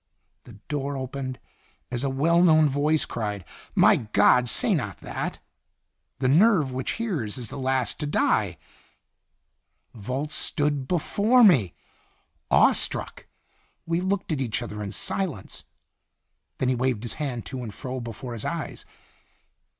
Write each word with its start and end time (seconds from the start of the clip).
The 0.45 0.53
door 0.67 0.97
opened 0.97 1.39
as 1.91 2.03
a 2.03 2.09
well 2.09 2.41
known 2.41 2.67
voice 2.67 3.05
cried: 3.05 3.45
"My 3.75 3.97
God! 3.97 4.49
say 4.49 4.73
not 4.73 4.97
that! 5.01 5.39
The 6.17 6.27
nerve 6.27 6.71
which 6.71 6.93
hears 6.93 7.37
is 7.37 7.51
last 7.51 7.99
to 7.99 8.07
die" 8.07 8.57
Volz 9.93 10.33
stood 10.33 10.87
before 10.87 11.43
me! 11.43 11.75
Awe 12.49 12.71
struck, 12.73 13.27
we 13.85 14.01
looked 14.01 14.31
at 14.31 14.41
each 14.41 14.63
other 14.63 14.81
in 14.81 14.91
silence. 14.91 15.65
Then 16.57 16.69
he 16.69 16.73
waved 16.75 17.03
his 17.03 17.13
hand 17.21 17.45
to 17.45 17.61
and 17.61 17.71
fro 17.71 17.99
before 17.99 18.33
his 18.33 18.43
eyes. 18.43 18.85